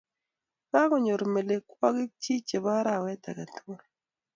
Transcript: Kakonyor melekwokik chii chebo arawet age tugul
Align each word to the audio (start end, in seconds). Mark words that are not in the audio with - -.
Kakonyor 0.71 1.21
melekwokik 1.33 2.11
chii 2.21 2.45
chebo 2.47 2.69
arawet 2.79 3.23
age 3.29 3.45
tugul 3.55 3.81